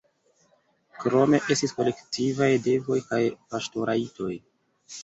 Krome 1.03 1.39
estis 1.57 1.75
kolektivaj 1.81 2.49
devoj 2.71 2.99
kaj 3.13 3.25
paŝtorajtoj. 3.53 4.35